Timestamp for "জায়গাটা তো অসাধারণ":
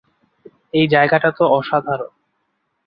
0.87-2.11